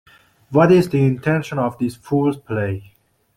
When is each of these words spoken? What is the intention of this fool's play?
What 0.49 0.71
is 0.71 0.89
the 0.89 0.97
intention 1.05 1.59
of 1.59 1.77
this 1.77 1.95
fool's 1.95 2.35
play? 2.35 2.95